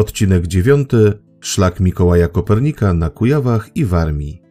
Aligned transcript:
Odcinek 0.00 0.46
9. 0.46 0.88
Szlak 1.40 1.80
Mikołaja 1.80 2.28
Kopernika 2.28 2.94
na 2.94 3.10
Kujawach 3.10 3.70
i 3.74 3.84
Warmii. 3.84 4.42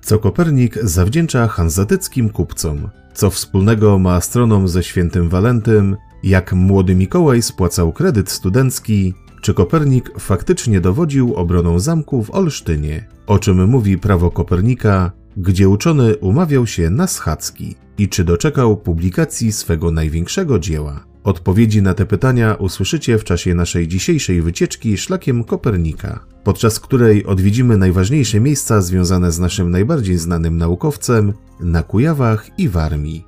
Co 0.00 0.18
Kopernik 0.18 0.78
zawdzięcza 0.82 1.48
hanzatyckim 1.48 2.30
kupcom? 2.30 2.88
Co 3.14 3.30
wspólnego 3.30 3.98
ma 3.98 4.14
astronom 4.14 4.68
ze 4.68 4.82
świętym 4.82 5.28
Walentym? 5.28 5.96
Jak 6.22 6.52
młody 6.52 6.94
Mikołaj 6.94 7.42
spłacał 7.42 7.92
kredyt 7.92 8.30
studencki? 8.30 9.14
Czy 9.40 9.54
Kopernik 9.54 10.10
faktycznie 10.18 10.80
dowodził 10.80 11.34
obroną 11.34 11.78
zamku 11.78 12.22
w 12.22 12.30
Olsztynie? 12.30 13.08
O 13.26 13.38
czym 13.38 13.66
mówi 13.66 13.98
prawo 13.98 14.30
Kopernika, 14.30 15.12
gdzie 15.36 15.68
uczony 15.68 16.16
umawiał 16.16 16.66
się 16.66 16.90
na 16.90 17.06
schadzki? 17.06 17.76
I 17.98 18.08
czy 18.08 18.24
doczekał 18.24 18.76
publikacji 18.76 19.52
swego 19.52 19.90
największego 19.90 20.58
dzieła? 20.58 21.04
Odpowiedzi 21.24 21.82
na 21.82 21.94
te 21.94 22.06
pytania 22.06 22.54
usłyszycie 22.54 23.18
w 23.18 23.24
czasie 23.24 23.54
naszej 23.54 23.88
dzisiejszej 23.88 24.42
wycieczki 24.42 24.98
szlakiem 24.98 25.44
Kopernika, 25.44 26.20
podczas 26.44 26.80
której 26.80 27.26
odwiedzimy 27.26 27.76
najważniejsze 27.76 28.40
miejsca 28.40 28.82
związane 28.82 29.32
z 29.32 29.38
naszym 29.38 29.70
najbardziej 29.70 30.18
znanym 30.18 30.56
naukowcem 30.56 31.32
na 31.60 31.82
Kujawach 31.82 32.58
i 32.58 32.68
Warmii. 32.68 33.24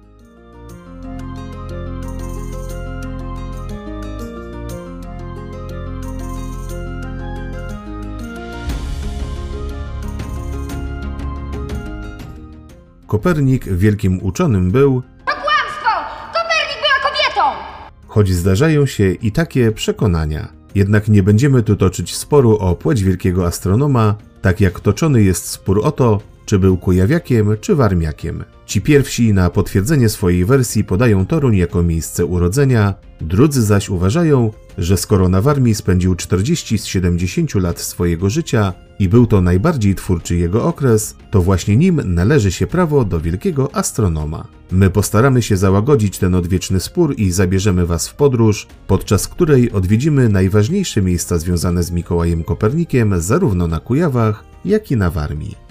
Kopernik 13.10 13.64
wielkim 13.64 14.22
uczonym 14.22 14.70
był, 14.70 15.02
To 15.26 15.32
kłamstwo! 15.32 15.90
Kopernik 16.26 16.78
była 16.80 17.10
kobietą! 17.10 17.62
choć 18.06 18.32
zdarzają 18.32 18.86
się 18.86 19.12
i 19.12 19.32
takie 19.32 19.72
przekonania. 19.72 20.48
Jednak 20.74 21.08
nie 21.08 21.22
będziemy 21.22 21.62
tu 21.62 21.76
toczyć 21.76 22.16
sporu 22.16 22.56
o 22.58 22.76
płeć 22.76 23.02
wielkiego 23.02 23.46
astronoma, 23.46 24.14
tak 24.42 24.60
jak 24.60 24.80
toczony 24.80 25.22
jest 25.22 25.48
spór 25.48 25.80
o 25.84 25.92
to, 25.92 26.20
czy 26.50 26.58
był 26.58 26.76
kujawiakiem 26.76 27.56
czy 27.60 27.74
warmiakiem. 27.74 28.44
Ci 28.66 28.80
pierwsi 28.80 29.32
na 29.32 29.50
potwierdzenie 29.50 30.08
swojej 30.08 30.44
wersji 30.44 30.84
podają 30.84 31.26
Toruń 31.26 31.56
jako 31.56 31.82
miejsce 31.82 32.26
urodzenia, 32.26 32.94
drudzy 33.20 33.62
zaś 33.62 33.88
uważają, 33.88 34.52
że 34.78 34.96
skoro 34.96 35.28
na 35.28 35.40
Warmii 35.40 35.74
spędził 35.74 36.14
40 36.14 36.78
z 36.78 36.86
70 36.86 37.54
lat 37.54 37.80
swojego 37.80 38.30
życia 38.30 38.72
i 38.98 39.08
był 39.08 39.26
to 39.26 39.40
najbardziej 39.40 39.94
twórczy 39.94 40.36
jego 40.36 40.64
okres, 40.64 41.16
to 41.30 41.42
właśnie 41.42 41.76
nim 41.76 42.00
należy 42.04 42.52
się 42.52 42.66
prawo 42.66 43.04
do 43.04 43.20
wielkiego 43.20 43.74
astronoma. 43.76 44.46
My 44.70 44.90
postaramy 44.90 45.42
się 45.42 45.56
załagodzić 45.56 46.18
ten 46.18 46.34
odwieczny 46.34 46.80
spór 46.80 47.14
i 47.16 47.30
zabierzemy 47.30 47.86
Was 47.86 48.08
w 48.08 48.14
podróż, 48.14 48.66
podczas 48.86 49.28
której 49.28 49.72
odwiedzimy 49.72 50.28
najważniejsze 50.28 51.02
miejsca 51.02 51.38
związane 51.38 51.82
z 51.82 51.90
Mikołajem 51.90 52.44
Kopernikiem 52.44 53.20
zarówno 53.20 53.66
na 53.66 53.80
Kujawach, 53.80 54.44
jak 54.64 54.90
i 54.90 54.96
na 54.96 55.10
Warmii. 55.10 55.69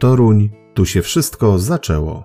Toruń, 0.00 0.50
tu 0.74 0.86
się 0.86 1.02
wszystko 1.02 1.58
zaczęło. 1.58 2.24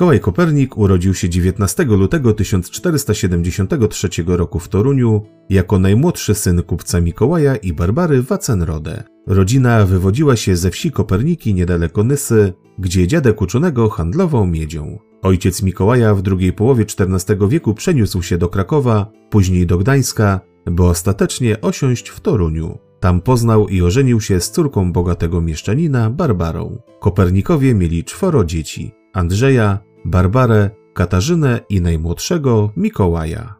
Mikołaj 0.00 0.20
Kopernik 0.20 0.78
urodził 0.78 1.14
się 1.14 1.28
19 1.28 1.84
lutego 1.84 2.32
1473 2.32 4.08
roku 4.26 4.58
w 4.58 4.68
Toruniu 4.68 5.22
jako 5.50 5.78
najmłodszy 5.78 6.34
syn 6.34 6.62
kupca 6.62 7.00
Mikołaja 7.00 7.56
i 7.56 7.72
Barbary 7.72 8.22
Wacenrode. 8.22 9.04
Rodzina 9.26 9.86
wywodziła 9.86 10.36
się 10.36 10.56
ze 10.56 10.70
wsi 10.70 10.90
Koperniki 10.90 11.54
niedaleko 11.54 12.04
Nysy, 12.04 12.52
gdzie 12.78 13.06
dziadek 13.06 13.42
uczonego 13.42 13.88
handlował 13.88 14.46
miedzią. 14.46 14.98
Ojciec 15.22 15.62
Mikołaja 15.62 16.14
w 16.14 16.22
drugiej 16.22 16.52
połowie 16.52 16.84
XIV 16.84 17.48
wieku 17.48 17.74
przeniósł 17.74 18.22
się 18.22 18.38
do 18.38 18.48
Krakowa, 18.48 19.10
później 19.30 19.66
do 19.66 19.78
Gdańska, 19.78 20.40
by 20.66 20.84
ostatecznie 20.84 21.60
osiąść 21.60 22.08
w 22.08 22.20
Toruniu. 22.20 22.78
Tam 23.00 23.20
poznał 23.20 23.68
i 23.68 23.82
ożenił 23.82 24.20
się 24.20 24.40
z 24.40 24.50
córką 24.50 24.92
bogatego 24.92 25.40
mieszczanina 25.40 26.10
Barbarą. 26.10 26.78
Kopernikowie 27.00 27.74
mieli 27.74 28.04
czworo 28.04 28.44
dzieci: 28.44 28.92
Andrzeja, 29.12 29.89
Barbarę, 30.10 30.70
Katarzynę 30.94 31.60
i 31.68 31.80
najmłodszego 31.80 32.70
Mikołaja. 32.76 33.54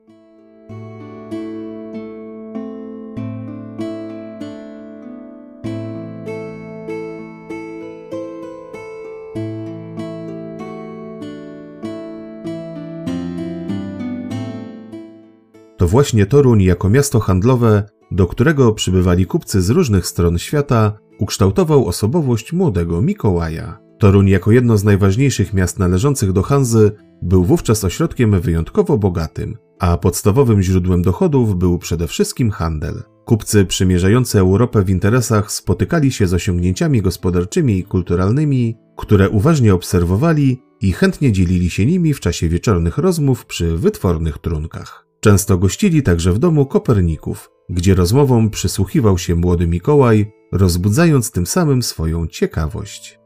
To 15.76 15.88
właśnie 15.88 16.26
Toruń 16.26 16.62
jako 16.62 16.90
miasto 16.90 17.20
handlowe, 17.20 17.88
do 18.10 18.26
którego 18.26 18.72
przybywali 18.72 19.26
kupcy 19.26 19.62
z 19.62 19.70
różnych 19.70 20.06
stron 20.06 20.38
świata, 20.38 20.98
ukształtował 21.18 21.86
osobowość 21.86 22.52
młodego 22.52 23.02
Mikołaja. 23.02 23.89
Toruń 24.00 24.28
jako 24.28 24.52
jedno 24.52 24.76
z 24.76 24.84
najważniejszych 24.84 25.54
miast 25.54 25.78
należących 25.78 26.32
do 26.32 26.42
Hanzy 26.42 26.92
był 27.22 27.44
wówczas 27.44 27.84
ośrodkiem 27.84 28.40
wyjątkowo 28.40 28.98
bogatym, 28.98 29.56
a 29.78 29.96
podstawowym 29.96 30.62
źródłem 30.62 31.02
dochodów 31.02 31.58
był 31.58 31.78
przede 31.78 32.06
wszystkim 32.06 32.50
handel. 32.50 33.02
Kupcy 33.24 33.64
przymierzający 33.64 34.38
Europę 34.38 34.82
w 34.82 34.90
interesach 34.90 35.52
spotykali 35.52 36.12
się 36.12 36.26
z 36.26 36.34
osiągnięciami 36.34 37.02
gospodarczymi 37.02 37.78
i 37.78 37.84
kulturalnymi, 37.84 38.76
które 38.96 39.30
uważnie 39.30 39.74
obserwowali 39.74 40.62
i 40.80 40.92
chętnie 40.92 41.32
dzielili 41.32 41.70
się 41.70 41.86
nimi 41.86 42.14
w 42.14 42.20
czasie 42.20 42.48
wieczornych 42.48 42.98
rozmów 42.98 43.46
przy 43.46 43.76
wytwornych 43.76 44.38
trunkach. 44.38 45.06
Często 45.20 45.58
gościli 45.58 46.02
także 46.02 46.32
w 46.32 46.38
domu 46.38 46.66
Koperników, 46.66 47.50
gdzie 47.70 47.94
rozmowom 47.94 48.50
przysłuchiwał 48.50 49.18
się 49.18 49.34
młody 49.34 49.66
Mikołaj, 49.66 50.32
rozbudzając 50.52 51.30
tym 51.30 51.46
samym 51.46 51.82
swoją 51.82 52.26
ciekawość. 52.26 53.19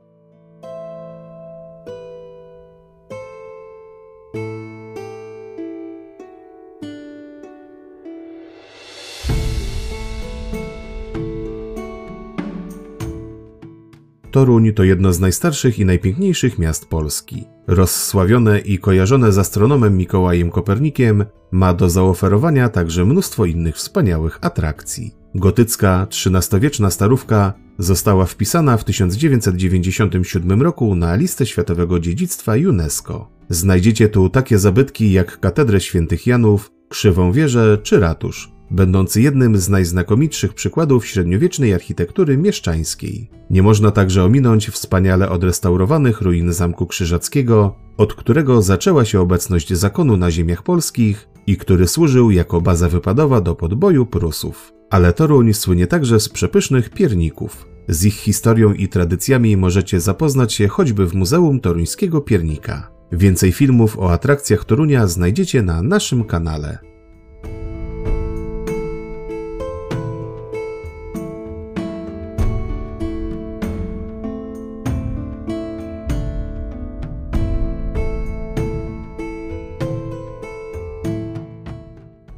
Toruń 14.34 14.72
to 14.72 14.84
jedno 14.84 15.12
z 15.12 15.20
najstarszych 15.20 15.78
i 15.78 15.84
najpiękniejszych 15.84 16.58
miast 16.58 16.86
Polski. 16.86 17.44
Rozsławione 17.66 18.58
i 18.58 18.78
kojarzone 18.78 19.32
z 19.32 19.38
astronomem 19.38 19.96
Mikołajem 19.96 20.50
Kopernikiem, 20.50 21.24
ma 21.52 21.74
do 21.74 21.90
zaoferowania 21.90 22.68
także 22.68 23.04
mnóstwo 23.04 23.44
innych 23.44 23.76
wspaniałych 23.76 24.38
atrakcji. 24.40 25.14
Gotycka, 25.34 26.06
XIII-wieczna 26.10 26.90
starówka 26.90 27.52
została 27.78 28.26
wpisana 28.26 28.76
w 28.76 28.84
1997 28.84 30.62
roku 30.62 30.94
na 30.94 31.14
listę 31.14 31.46
światowego 31.46 32.00
dziedzictwa 32.00 32.52
UNESCO. 32.68 33.30
Znajdziecie 33.48 34.08
tu 34.08 34.28
takie 34.28 34.58
zabytki 34.58 35.12
jak 35.12 35.40
Katedrę 35.40 35.80
Świętych 35.80 36.26
Janów, 36.26 36.70
Krzywą 36.88 37.32
Wieżę 37.32 37.78
czy 37.82 38.00
Ratusz, 38.00 38.53
będący 38.70 39.20
jednym 39.20 39.56
z 39.56 39.68
najznakomitszych 39.68 40.54
przykładów 40.54 41.06
średniowiecznej 41.06 41.74
architektury 41.74 42.36
mieszczańskiej. 42.36 43.30
Nie 43.50 43.62
można 43.62 43.90
także 43.90 44.24
ominąć 44.24 44.68
wspaniale 44.68 45.28
odrestaurowanych 45.28 46.20
ruin 46.20 46.52
Zamku 46.52 46.86
Krzyżackiego, 46.86 47.76
od 47.96 48.14
którego 48.14 48.62
zaczęła 48.62 49.04
się 49.04 49.20
obecność 49.20 49.72
zakonu 49.72 50.16
na 50.16 50.30
ziemiach 50.30 50.62
polskich 50.62 51.28
i 51.46 51.56
który 51.56 51.88
służył 51.88 52.30
jako 52.30 52.60
baza 52.60 52.88
wypadowa 52.88 53.40
do 53.40 53.54
podboju 53.54 54.06
Prusów. 54.06 54.72
Ale 54.90 55.12
Toruń 55.12 55.54
słynie 55.54 55.86
także 55.86 56.20
z 56.20 56.28
przepysznych 56.28 56.90
pierników. 56.90 57.66
Z 57.88 58.04
ich 58.04 58.14
historią 58.14 58.72
i 58.72 58.88
tradycjami 58.88 59.56
możecie 59.56 60.00
zapoznać 60.00 60.52
się 60.52 60.68
choćby 60.68 61.06
w 61.06 61.14
Muzeum 61.14 61.60
Toruńskiego 61.60 62.20
Piernika. 62.20 62.90
Więcej 63.12 63.52
filmów 63.52 63.98
o 63.98 64.12
atrakcjach 64.12 64.64
Torunia 64.64 65.06
znajdziecie 65.06 65.62
na 65.62 65.82
naszym 65.82 66.24
kanale. 66.24 66.93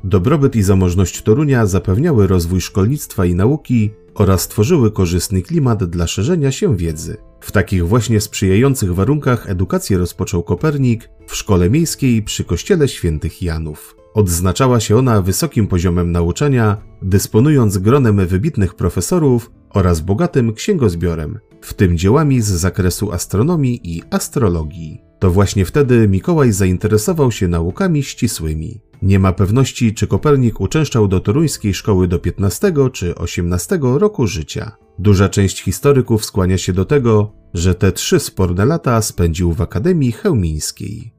Dobrobyt 0.06 0.56
i 0.56 0.62
zamożność 0.62 1.22
Torunia 1.22 1.66
zapewniały 1.66 2.26
rozwój 2.26 2.60
szkolnictwa 2.60 3.24
i 3.24 3.34
nauki 3.34 3.90
oraz 4.14 4.48
tworzyły 4.48 4.90
korzystny 4.90 5.42
klimat 5.42 5.84
dla 5.84 6.06
szerzenia 6.06 6.52
się 6.52 6.76
wiedzy. 6.76 7.16
W 7.40 7.52
takich 7.52 7.88
właśnie 7.88 8.20
sprzyjających 8.20 8.94
warunkach 8.94 9.50
edukację 9.50 9.98
rozpoczął 9.98 10.42
Kopernik 10.42 11.10
w 11.26 11.36
szkole 11.36 11.70
miejskiej 11.70 12.22
przy 12.22 12.44
kościele 12.44 12.88
świętych 12.88 13.42
Janów. 13.42 13.96
Odznaczała 14.14 14.80
się 14.80 14.96
ona 14.96 15.22
wysokim 15.22 15.66
poziomem 15.66 16.12
nauczania, 16.12 16.76
dysponując 17.02 17.78
gronem 17.78 18.26
wybitnych 18.26 18.74
profesorów 18.74 19.50
oraz 19.70 20.00
bogatym 20.00 20.54
księgozbiorem, 20.54 21.38
w 21.60 21.74
tym 21.74 21.98
dziełami 21.98 22.40
z 22.40 22.46
zakresu 22.46 23.12
astronomii 23.12 23.80
i 23.96 24.02
astrologii. 24.10 25.00
To 25.18 25.30
właśnie 25.30 25.64
wtedy 25.64 26.08
Mikołaj 26.08 26.52
zainteresował 26.52 27.32
się 27.32 27.48
naukami 27.48 28.02
ścisłymi. 28.02 28.80
Nie 29.02 29.18
ma 29.18 29.32
pewności, 29.32 29.94
czy 29.94 30.06
Kopernik 30.06 30.60
uczęszczał 30.60 31.08
do 31.08 31.20
toruńskiej 31.20 31.74
szkoły 31.74 32.08
do 32.08 32.18
15 32.18 32.72
czy 32.92 33.14
18 33.14 33.78
roku 33.82 34.26
życia. 34.26 34.76
Duża 34.98 35.28
część 35.28 35.62
historyków 35.62 36.24
skłania 36.24 36.58
się 36.58 36.72
do 36.72 36.84
tego, 36.84 37.32
że 37.54 37.74
te 37.74 37.92
trzy 37.92 38.20
sporne 38.20 38.64
lata 38.64 39.02
spędził 39.02 39.52
w 39.52 39.60
Akademii 39.60 40.12
Chełmińskiej. 40.12 41.12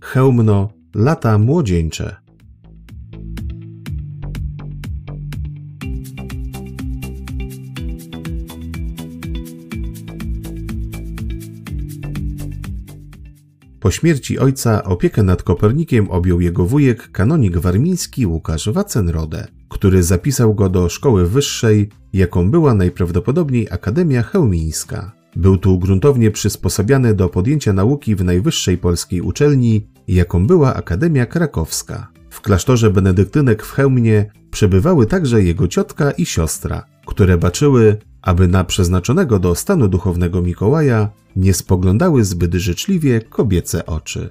Chełmno, 0.00 0.68
lata 0.94 1.38
młodzieńcze. 1.38 2.27
Po 13.88 13.92
śmierci 13.92 14.38
ojca 14.38 14.84
opiekę 14.84 15.22
nad 15.22 15.42
Kopernikiem 15.42 16.10
objął 16.10 16.40
jego 16.40 16.64
wujek, 16.64 17.10
kanonik 17.12 17.58
warmiński 17.58 18.26
Łukasz 18.26 18.68
Wacenrode, 18.68 19.46
który 19.68 20.02
zapisał 20.02 20.54
go 20.54 20.68
do 20.68 20.88
szkoły 20.88 21.28
wyższej, 21.28 21.88
jaką 22.12 22.50
była 22.50 22.74
najprawdopodobniej 22.74 23.68
Akademia 23.70 24.22
Chełmińska. 24.22 25.12
Był 25.36 25.56
tu 25.56 25.78
gruntownie 25.78 26.30
przysposobiany 26.30 27.14
do 27.14 27.28
podjęcia 27.28 27.72
nauki 27.72 28.16
w 28.16 28.24
najwyższej 28.24 28.78
polskiej 28.78 29.20
uczelni, 29.20 29.86
jaką 30.08 30.46
była 30.46 30.74
Akademia 30.74 31.26
Krakowska. 31.26 32.08
W 32.30 32.40
klasztorze 32.40 32.90
benedyktynek 32.90 33.62
w 33.62 33.72
Chełmnie 33.72 34.30
przebywały 34.50 35.06
także 35.06 35.42
jego 35.42 35.68
ciotka 35.68 36.10
i 36.10 36.26
siostra, 36.26 36.84
które 37.06 37.38
baczyły, 37.38 37.96
aby 38.22 38.48
na 38.48 38.64
przeznaczonego 38.64 39.38
do 39.38 39.54
stanu 39.54 39.88
duchownego 39.88 40.42
Mikołaja 40.42 41.10
nie 41.38 41.54
spoglądały 41.54 42.24
zbyt 42.24 42.54
życzliwie 42.54 43.20
kobiece 43.20 43.86
oczy. 43.86 44.30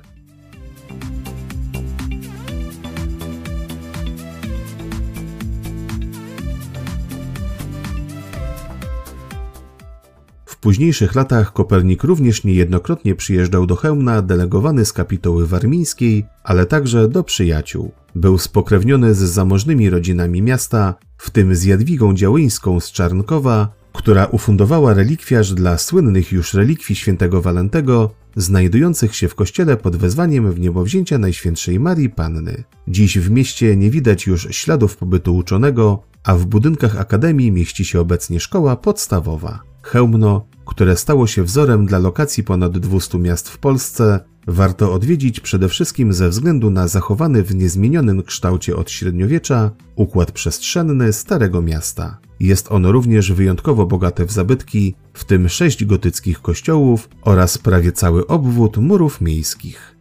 W 10.46 10.60
późniejszych 10.60 11.16
latach 11.16 11.54
Kopernik 11.54 12.04
również 12.04 12.44
niejednokrotnie 12.44 13.16
przyjeżdżał 13.16 13.66
do 13.66 13.76
Chełmna 13.76 14.22
delegowany 14.22 14.86
z 14.86 14.94
kapituły 14.94 15.48
warmińskiej, 15.48 16.26
ale 16.44 16.66
także 16.66 17.08
do 17.08 17.24
przyjaciół. 17.24 17.92
Był 18.16 18.38
spokrewniony 18.38 19.14
z 19.14 19.18
zamożnymi 19.18 19.90
rodzinami 19.90 20.42
miasta, 20.42 20.96
w 21.18 21.30
tym 21.30 21.56
z 21.56 21.64
Jadwigą 21.64 22.14
Działyńską 22.14 22.80
z 22.80 22.92
Czarnkowa, 22.92 23.77
która 23.98 24.26
ufundowała 24.26 24.94
relikwiarz 24.94 25.54
dla 25.54 25.78
słynnych 25.78 26.32
już 26.32 26.54
relikwii 26.54 26.96
świętego 26.96 27.42
Walentego, 27.42 28.12
znajdujących 28.36 29.16
się 29.16 29.28
w 29.28 29.36
kościele 29.36 29.78
pod 29.78 29.96
wezwaniem 29.96 30.52
w 30.52 30.60
niebowzięcia 30.60 31.18
Najświętszej 31.18 31.80
Marii 31.80 32.10
Panny. 32.10 32.64
Dziś 32.88 33.20
w 33.20 33.32
mieście 33.32 33.76
nie 33.76 33.90
widać 33.90 34.28
już 34.28 34.48
śladów 34.52 34.98
pobytu 34.98 35.36
uczonego, 35.36 36.04
a 36.24 36.36
w 36.36 36.46
budynkach 36.46 36.98
Akademii 36.98 37.52
mieści 37.52 37.86
się 37.86 38.00
obecnie 38.00 38.40
szkoła 38.40 38.76
podstawowa. 38.76 39.60
Chełmno, 39.82 40.46
które 40.66 40.98
stało 40.98 41.28
się 41.28 41.44
wzorem 41.44 41.86
dla 41.86 42.00
lokacji 42.00 42.44
ponad 42.44 42.78
200 42.78 43.20
miast 43.20 43.50
w 43.50 43.58
Polsce, 43.58 44.20
warto 44.48 44.94
odwiedzić 44.94 45.40
przede 45.40 45.70
wszystkim 45.70 46.14
ze 46.14 46.30
względu 46.30 46.70
na 46.70 46.88
zachowany 46.88 47.44
w 47.44 47.56
niezmienionym 47.56 48.24
kształcie 48.24 48.76
od 48.76 48.92
średniowiecza 48.92 49.72
układ 49.96 50.32
przestrzenny 50.32 51.14
Starego 51.14 51.62
Miasta. 51.62 52.27
Jest 52.40 52.72
ono 52.72 52.92
również 52.92 53.32
wyjątkowo 53.32 53.86
bogate 53.86 54.26
w 54.26 54.32
zabytki, 54.32 54.96
w 55.14 55.26
tym 55.26 55.50
sześć 55.50 55.86
gotyckich 55.86 56.42
kościołów 56.42 57.10
oraz 57.22 57.58
prawie 57.58 57.92
cały 57.92 58.28
obwód 58.28 58.78
murów 58.78 59.22
miejskich. 59.22 59.98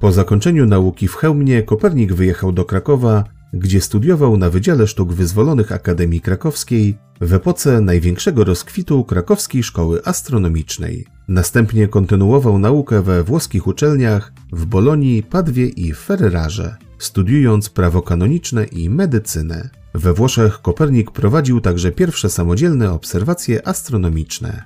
Po 0.00 0.12
zakończeniu 0.12 0.66
nauki 0.66 1.08
w 1.08 1.14
Chełmnie 1.14 1.62
Kopernik 1.62 2.12
wyjechał 2.12 2.52
do 2.52 2.64
Krakowa, 2.64 3.24
gdzie 3.52 3.80
studiował 3.80 4.36
na 4.36 4.50
Wydziale 4.50 4.86
Sztuk 4.86 5.12
Wyzwolonych 5.12 5.72
Akademii 5.72 6.20
Krakowskiej 6.20 6.98
w 7.20 7.32
epoce 7.32 7.80
największego 7.80 8.44
rozkwitu 8.44 9.04
krakowskiej 9.04 9.62
szkoły 9.62 10.04
astronomicznej. 10.04 11.06
Następnie 11.28 11.88
kontynuował 11.88 12.58
naukę 12.58 13.02
we 13.02 13.24
włoskich 13.24 13.66
uczelniach 13.66 14.32
w 14.52 14.66
Bolonii, 14.66 15.22
Padwie 15.22 15.66
i 15.66 15.94
Ferrarze, 15.94 16.76
studiując 16.98 17.70
prawo 17.70 18.02
kanoniczne 18.02 18.64
i 18.64 18.90
medycynę. 18.90 19.70
We 19.94 20.12
Włoszech 20.12 20.62
Kopernik 20.62 21.10
prowadził 21.10 21.60
także 21.60 21.92
pierwsze 21.92 22.30
samodzielne 22.30 22.92
obserwacje 22.92 23.68
astronomiczne. 23.68 24.64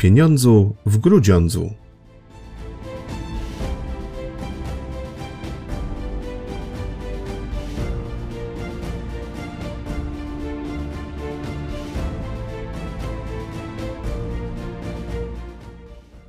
Pieniądzu 0.00 0.74
w 0.86 0.98
Grudziądzu. 0.98 1.70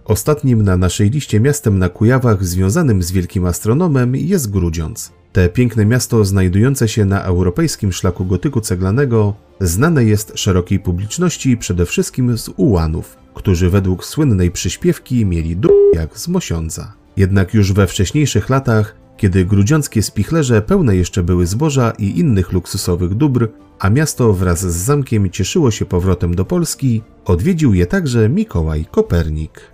Ostatnim 0.05 0.61
na 0.61 0.77
naszej 0.77 1.09
liście 1.09 1.39
miastem 1.39 1.79
na 1.79 1.89
Kujawach 1.89 2.45
związanym 2.45 3.03
z 3.03 3.11
wielkim 3.11 3.45
astronomem 3.45 4.15
jest 4.15 4.51
Grudziądz. 4.51 5.11
Te 5.33 5.49
piękne 5.49 5.85
miasto 5.85 6.25
znajdujące 6.25 6.87
się 6.87 7.05
na 7.05 7.23
europejskim 7.23 7.91
szlaku 7.91 8.25
gotyku 8.25 8.61
ceglanego 8.61 9.33
znane 9.61 10.03
jest 10.03 10.31
szerokiej 10.35 10.79
publiczności 10.79 11.57
przede 11.57 11.85
wszystkim 11.85 12.37
z 12.37 12.49
ułanów, 12.57 13.20
którzy 13.33 13.69
według 13.69 14.05
słynnej 14.05 14.51
przyśpiewki 14.51 15.25
mieli 15.25 15.57
d 15.57 15.69
jak 15.93 16.17
z 16.17 16.27
mosiądza. 16.27 16.93
Jednak 17.17 17.53
już 17.53 17.73
we 17.73 17.87
wcześniejszych 17.87 18.49
latach, 18.49 18.95
kiedy 19.17 19.45
grudziąckie 19.45 20.03
spichlerze 20.03 20.61
pełne 20.61 20.95
jeszcze 20.95 21.23
były 21.23 21.47
zboża 21.47 21.91
i 21.91 22.19
innych 22.19 22.51
luksusowych 22.51 23.13
dóbr, 23.13 23.49
a 23.79 23.89
miasto 23.89 24.33
wraz 24.33 24.59
z 24.59 24.75
zamkiem 24.75 25.29
cieszyło 25.29 25.71
się 25.71 25.85
powrotem 25.85 26.35
do 26.35 26.45
Polski, 26.45 27.01
odwiedził 27.25 27.73
je 27.73 27.85
także 27.85 28.29
Mikołaj 28.29 28.85
Kopernik. 28.91 29.71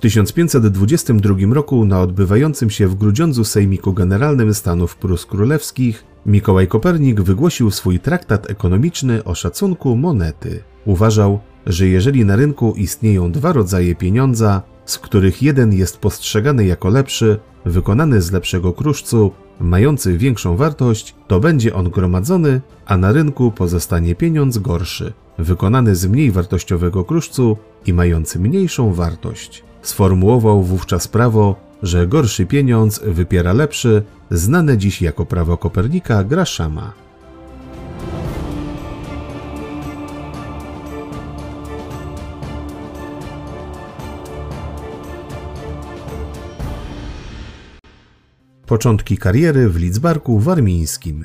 1522 0.00 1.54
roku 1.54 1.84
na 1.84 2.00
odbywającym 2.00 2.70
się 2.70 2.88
w 2.88 2.94
Grudziądzu 2.94 3.44
Sejmiku 3.44 3.92
Generalnym 3.92 4.54
Stanów 4.54 4.96
Prus 4.96 5.26
Królewskich 5.26 6.04
Mikołaj 6.26 6.68
Kopernik 6.68 7.20
wygłosił 7.20 7.70
swój 7.70 8.00
traktat 8.00 8.50
ekonomiczny 8.50 9.24
o 9.24 9.34
szacunku 9.34 9.96
monety. 9.96 10.62
Uważał, 10.84 11.40
że 11.66 11.86
jeżeli 11.86 12.24
na 12.24 12.36
rynku 12.36 12.74
istnieją 12.76 13.32
dwa 13.32 13.52
rodzaje 13.52 13.94
pieniądza, 13.94 14.62
z 14.84 14.98
których 14.98 15.42
jeden 15.42 15.72
jest 15.72 15.98
postrzegany 15.98 16.66
jako 16.66 16.88
lepszy, 16.88 17.38
wykonany 17.64 18.22
z 18.22 18.32
lepszego 18.32 18.72
kruszcu, 18.72 19.30
mający 19.60 20.18
większą 20.18 20.56
wartość, 20.56 21.14
to 21.28 21.40
będzie 21.40 21.74
on 21.74 21.90
gromadzony, 21.90 22.60
a 22.86 22.96
na 22.96 23.12
rynku 23.12 23.52
pozostanie 23.52 24.14
pieniądz 24.14 24.58
gorszy, 24.58 25.12
wykonany 25.38 25.96
z 25.96 26.06
mniej 26.06 26.30
wartościowego 26.30 27.04
kruszcu 27.04 27.56
i 27.86 27.92
mający 27.92 28.38
mniejszą 28.38 28.92
wartość. 28.92 29.69
Sformułował 29.82 30.62
wówczas 30.62 31.08
prawo, 31.08 31.56
że 31.82 32.06
gorszy 32.06 32.46
pieniądz 32.46 33.00
wypiera 33.04 33.52
lepszy, 33.52 34.02
znane 34.30 34.78
dziś 34.78 35.02
jako 35.02 35.26
prawo 35.26 35.56
Kopernika 35.56 36.24
Grashama. 36.24 36.92
Początki 48.66 49.18
kariery 49.18 49.68
w 49.68 49.76
Lidzbarku 49.76 50.38
Warmińskim. 50.38 51.24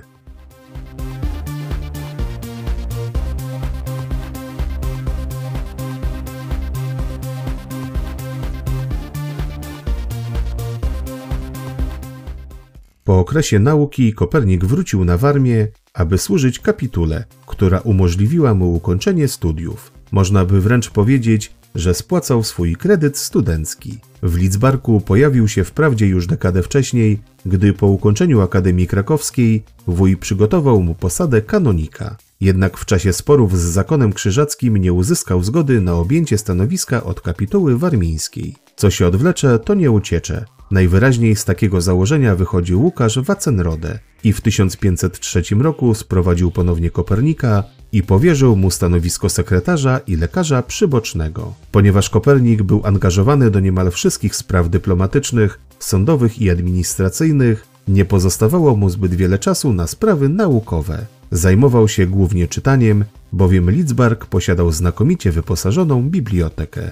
Po 13.16 13.20
okresie 13.20 13.60
nauki 13.60 14.14
Kopernik 14.14 14.66
wrócił 14.66 15.06
na 15.06 15.18
Warmię, 15.18 15.68
aby 15.94 16.18
służyć 16.18 16.60
kapitule, 16.60 17.26
która 17.48 17.80
umożliwiła 17.80 18.54
mu 18.54 18.74
ukończenie 18.74 19.28
studiów. 19.28 19.92
Można 20.12 20.46
by 20.46 20.62
wręcz 20.62 20.90
powiedzieć, 20.90 21.52
że 21.76 21.94
spłacał 21.94 22.44
swój 22.44 22.76
kredyt 22.76 23.18
studencki. 23.18 24.00
W 24.24 24.38
Lidzbarku 24.38 25.02
pojawił 25.02 25.48
się 25.48 25.64
wprawdzie 25.64 26.08
już 26.08 26.28
dekadę 26.28 26.64
wcześniej, 26.64 27.20
gdy 27.46 27.74
po 27.74 27.88
ukończeniu 27.88 28.42
Akademii 28.42 28.88
Krakowskiej 28.88 29.64
wuj 29.88 30.18
przygotował 30.18 30.82
mu 30.82 30.96
posadę 30.96 31.42
kanonika. 31.42 32.18
Jednak 32.42 32.78
w 32.78 32.86
czasie 32.86 33.14
sporów 33.14 33.60
z 33.60 33.64
zakonem 33.64 34.14
krzyżackim 34.14 34.78
nie 34.78 34.94
uzyskał 34.94 35.44
zgody 35.44 35.82
na 35.82 35.94
objęcie 35.94 36.38
stanowiska 36.38 37.04
od 37.04 37.22
kapituły 37.22 37.78
warmińskiej. 37.78 38.56
Co 38.76 38.90
się 38.90 39.08
odwlecze, 39.08 39.60
to 39.60 39.74
nie 39.74 39.92
uciecze. 39.92 40.46
Najwyraźniej 40.72 41.36
z 41.36 41.46
takiego 41.46 41.82
założenia 41.82 42.36
wychodził 42.36 42.84
Łukasz 42.84 43.20
Wacenrode 43.20 44.00
i 44.24 44.34
w 44.34 44.42
1503 44.42 45.44
roku 45.60 45.94
sprowadził 45.94 46.52
ponownie 46.52 46.90
Kopernika 46.90 47.64
i 47.92 48.04
powierzył 48.04 48.56
mu 48.56 48.72
stanowisko 48.72 49.30
sekretarza 49.30 50.00
i 50.08 50.16
lekarza 50.16 50.64
przybocznego. 50.64 51.54
Ponieważ 51.72 52.10
Kopernik 52.10 52.64
był 52.64 52.82
angażowany 52.86 53.52
do 53.52 53.60
niemal 53.60 53.92
wszystkich 53.92 54.36
spraw 54.36 54.70
dyplomatycznych, 54.70 55.60
sądowych 55.80 56.42
i 56.42 56.50
administracyjnych, 56.50 57.68
nie 57.88 58.06
pozostawało 58.06 58.76
mu 58.76 58.90
zbyt 58.90 59.16
wiele 59.16 59.40
czasu 59.40 59.74
na 59.74 59.88
sprawy 59.88 60.30
naukowe. 60.30 61.06
Zajmował 61.32 61.88
się 61.88 62.06
głównie 62.06 62.48
czytaniem, 62.48 63.06
bowiem 63.32 63.72
Lidzbark 63.72 64.26
posiadał 64.26 64.72
znakomicie 64.72 65.32
wyposażoną 65.32 66.10
bibliotekę. 66.10 66.92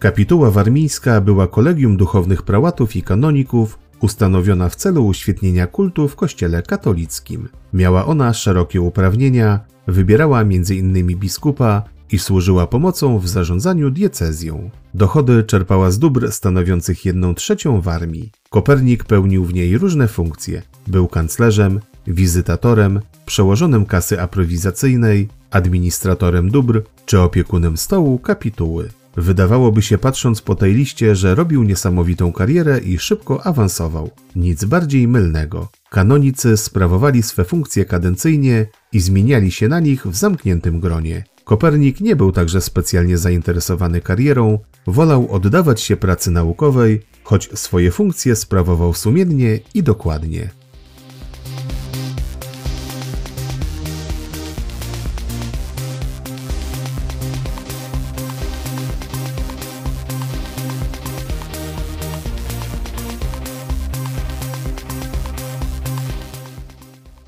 Kapituła 0.00 0.50
warmińska 0.50 1.20
była 1.20 1.46
kolegium 1.46 1.96
duchownych 1.96 2.42
prałatów 2.42 2.96
i 2.96 3.02
kanoników, 3.02 3.78
ustanowiona 4.00 4.68
w 4.68 4.76
celu 4.76 5.06
uświetnienia 5.06 5.66
kultu 5.66 6.08
w 6.08 6.16
kościele 6.16 6.62
katolickim. 6.62 7.48
Miała 7.72 8.06
ona 8.06 8.32
szerokie 8.32 8.80
uprawnienia, 8.80 9.60
wybierała 9.86 10.40
m.in. 10.40 11.18
biskupa 11.18 11.82
i 12.12 12.18
służyła 12.18 12.66
pomocą 12.66 13.18
w 13.18 13.28
zarządzaniu 13.28 13.90
diecezją. 13.90 14.70
Dochody 14.94 15.44
czerpała 15.44 15.90
z 15.90 15.98
dóbr 15.98 16.32
stanowiących 16.32 17.04
jedną 17.04 17.34
trzecią 17.34 17.80
Warmii. 17.80 18.30
Kopernik 18.50 19.04
pełnił 19.04 19.44
w 19.44 19.54
niej 19.54 19.78
różne 19.78 20.08
funkcje. 20.08 20.62
Był 20.86 21.08
kanclerzem, 21.08 21.80
wizytatorem, 22.06 23.00
przełożonym 23.26 23.86
kasy 23.86 24.20
aprowizacyjnej, 24.20 25.28
administratorem 25.50 26.50
dóbr 26.50 26.82
czy 27.06 27.20
opiekunem 27.20 27.76
stołu 27.76 28.18
kapituły. 28.18 28.88
Wydawałoby 29.16 29.82
się 29.82 29.98
patrząc 29.98 30.42
po 30.42 30.54
tej 30.54 30.74
liście, 30.74 31.16
że 31.16 31.34
robił 31.34 31.62
niesamowitą 31.62 32.32
karierę 32.32 32.78
i 32.78 32.98
szybko 32.98 33.46
awansował. 33.46 34.10
Nic 34.36 34.64
bardziej 34.64 35.08
mylnego. 35.08 35.68
Kanonicy 35.90 36.56
sprawowali 36.56 37.22
swe 37.22 37.44
funkcje 37.44 37.84
kadencyjnie 37.84 38.66
i 38.92 39.00
zmieniali 39.00 39.50
się 39.50 39.68
na 39.68 39.80
nich 39.80 40.06
w 40.06 40.16
zamkniętym 40.16 40.80
gronie. 40.80 41.24
Kopernik 41.44 42.00
nie 42.00 42.16
był 42.16 42.32
także 42.32 42.60
specjalnie 42.60 43.18
zainteresowany 43.18 44.00
karierą, 44.00 44.58
wolał 44.86 45.32
oddawać 45.32 45.80
się 45.80 45.96
pracy 45.96 46.30
naukowej, 46.30 47.02
choć 47.24 47.50
swoje 47.54 47.90
funkcje 47.90 48.36
sprawował 48.36 48.94
sumiennie 48.94 49.58
i 49.74 49.82
dokładnie. 49.82 50.59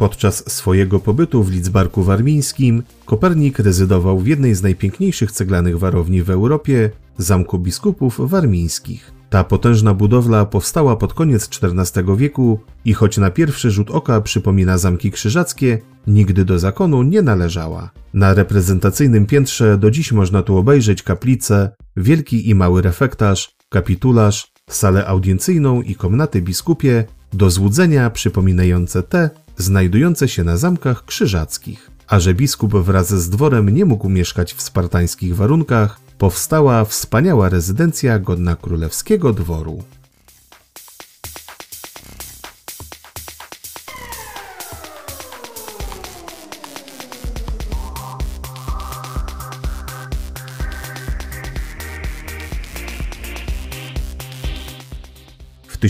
Podczas 0.02 0.52
swojego 0.52 1.00
pobytu 1.00 1.42
w 1.42 1.50
Lidzbarku 1.50 2.02
Warmińskim 2.02 2.82
Kopernik 3.06 3.58
rezydował 3.58 4.18
w 4.18 4.26
jednej 4.26 4.54
z 4.54 4.62
najpiękniejszych 4.62 5.32
ceglanych 5.32 5.78
warowni 5.78 6.22
w 6.22 6.30
Europie, 6.30 6.90
Zamku 7.18 7.58
Biskupów 7.58 8.30
Warmińskich. 8.30 9.12
Ta 9.30 9.44
potężna 9.44 9.94
budowla 9.94 10.46
powstała 10.46 10.96
pod 10.96 11.14
koniec 11.14 11.48
XIV 11.62 12.16
wieku 12.16 12.60
i 12.84 12.94
choć 12.94 13.18
na 13.18 13.30
pierwszy 13.30 13.70
rzut 13.70 13.90
oka 13.90 14.20
przypomina 14.20 14.78
zamki 14.78 15.10
krzyżackie, 15.10 15.78
nigdy 16.06 16.44
do 16.44 16.58
zakonu 16.58 17.02
nie 17.02 17.22
należała. 17.22 17.90
Na 18.14 18.34
reprezentacyjnym 18.34 19.26
piętrze 19.26 19.78
do 19.78 19.90
dziś 19.90 20.12
można 20.12 20.42
tu 20.42 20.56
obejrzeć 20.56 21.02
kaplicę, 21.02 21.70
wielki 21.96 22.48
i 22.48 22.54
mały 22.54 22.82
refektarz, 22.82 23.54
kapitularz, 23.68 24.52
salę 24.70 25.06
audiencjną 25.06 25.82
i 25.82 25.94
komnaty 25.94 26.42
biskupie, 26.42 27.04
do 27.32 27.50
złudzenia 27.50 28.10
przypominające 28.10 29.02
te, 29.02 29.30
znajdujące 29.62 30.28
się 30.28 30.44
na 30.44 30.56
zamkach 30.56 31.04
krzyżackich. 31.04 31.90
A 32.06 32.20
że 32.20 32.34
biskup 32.34 32.76
wraz 32.76 33.08
z 33.14 33.30
dworem 33.30 33.68
nie 33.68 33.84
mógł 33.84 34.08
mieszkać 34.08 34.54
w 34.54 34.62
spartańskich 34.62 35.36
warunkach, 35.36 36.00
powstała 36.18 36.84
wspaniała 36.84 37.48
rezydencja 37.48 38.18
godna 38.18 38.56
królewskiego 38.56 39.32
dworu. 39.32 39.82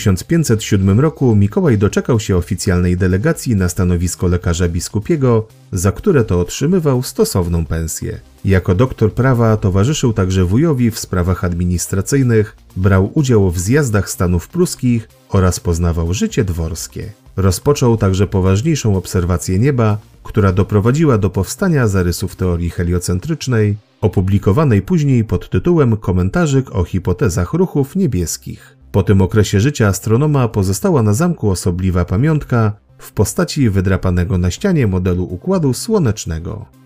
1507 0.03 1.01
roku 1.01 1.37
Mikołaj 1.37 1.79
doczekał 1.79 2.21
się 2.21 2.37
oficjalnej 2.37 2.97
delegacji 2.97 3.57
na 3.57 3.69
stanowisko 3.69 4.27
lekarza 4.29 4.69
biskupiego, 4.69 5.49
za 5.73 5.93
które 5.93 6.25
to 6.25 6.41
otrzymywał 6.41 7.03
stosowną 7.03 7.67
pensję. 7.67 8.21
Jako 8.45 8.75
doktor 8.75 9.13
prawa 9.13 9.57
towarzyszył 9.57 10.13
także 10.13 10.45
wujowi 10.45 10.91
w 10.91 10.99
sprawach 10.99 11.45
administracyjnych, 11.45 12.57
brał 12.77 13.11
udział 13.15 13.51
w 13.51 13.59
zjazdach 13.59 14.11
stanów 14.11 14.49
pruskich 14.49 15.09
oraz 15.29 15.61
poznawał 15.61 16.15
życie 16.15 16.45
dworskie. 16.45 17.13
Rozpoczął 17.37 17.97
także 17.97 18.27
poważniejszą 18.27 18.97
obserwację 18.97 19.59
nieba, 19.59 19.99
która 20.23 20.53
doprowadziła 20.53 21.19
do 21.19 21.31
powstania 21.31 21.89
zarysów 21.89 22.37
teorii 22.37 22.71
heliocentrycznej, 22.71 23.77
opublikowanej 24.01 24.83
później 24.83 25.25
pod 25.25 25.51
tytułem 25.51 25.97
Komentarzyk 25.97 26.75
o 26.75 26.85
hipotezach 26.85 27.53
ruchów 27.53 27.97
niebieskich. 27.97 28.82
Po 28.93 29.03
tym 29.03 29.23
okresie 29.23 29.61
życia 29.61 29.89
astronoma 29.89 30.49
pozostała 30.49 31.03
na 31.03 31.13
zamku 31.13 31.51
osobliwa 31.51 32.05
pamiątka 32.05 32.73
w 32.99 33.13
postaci 33.13 33.71
wydrapanego 33.71 34.39
na 34.39 34.51
ścianie 34.51 34.87
modelu 34.87 35.25
układu 35.25 35.75
słonecznego. 35.75 36.82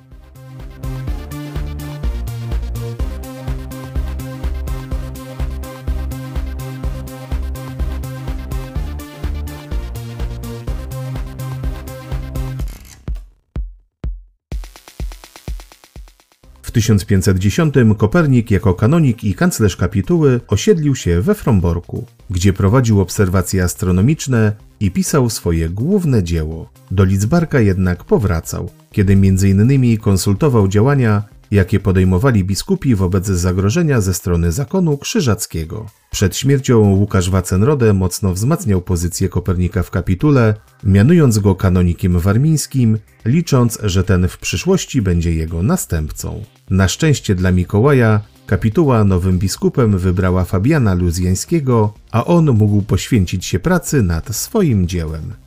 1510 16.77 17.75
Kopernik 17.97 18.51
jako 18.51 18.75
kanonik 18.75 19.25
i 19.25 19.35
kanclerz 19.35 19.77
kapituły 19.77 20.41
osiedlił 20.49 20.95
się 20.95 21.21
we 21.21 21.35
Fromborku, 21.35 22.07
gdzie 22.31 22.53
prowadził 22.53 23.01
obserwacje 23.01 23.65
astronomiczne 23.65 24.53
i 24.81 24.91
pisał 24.91 25.31
swoje 25.31 25.69
główne 25.69 26.23
dzieło. 26.23 26.71
Do 26.91 27.05
Lidzbarka 27.05 27.61
jednak 27.61 28.05
powracał, 28.05 28.71
kiedy 28.93 29.13
m.in. 29.13 29.99
konsultował 29.99 30.69
działania 30.69 31.23
jakie 31.51 31.81
podejmowali 31.81 32.45
biskupi 32.45 32.95
wobec 32.95 33.27
zagrożenia 33.27 34.01
ze 34.01 34.15
strony 34.15 34.53
zakonu 34.53 34.99
krzyżackiego. 34.99 35.87
Przed 36.11 36.37
śmiercią 36.37 36.79
Łukasz 36.79 37.31
Wacenrode 37.31 37.93
mocno 37.93 38.33
wzmacniał 38.33 38.83
pozycję 38.83 39.29
Kopernika 39.29 39.83
w 39.83 39.91
kapitule, 39.91 40.55
mianując 40.85 41.39
go 41.39 41.55
kanonikiem 41.55 42.19
warmińskim, 42.19 42.99
licząc, 43.25 43.79
że 43.83 44.05
ten 44.05 44.29
w 44.29 44.39
przyszłości 44.39 45.03
będzie 45.03 45.35
jego 45.35 45.63
następcą. 45.63 46.45
Na 46.71 46.89
szczęście 46.89 47.35
dla 47.35 47.53
Mikołaja 47.53 48.21
kapituła 48.47 49.05
nowym 49.05 49.39
biskupem 49.39 49.99
wybrała 49.99 50.45
Fabiana 50.45 50.95
Luzjańskiego, 50.95 51.95
a 52.13 52.25
on 52.25 52.51
mógł 52.51 52.83
poświęcić 52.83 53.47
się 53.47 53.59
pracy 53.59 54.03
nad 54.03 54.37
swoim 54.37 54.89
dziełem. 54.89 55.46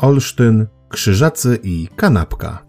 Olsztyn, 0.00 0.66
Krzyżacy 0.88 1.58
i 1.62 1.88
Kanapka. 1.96 2.64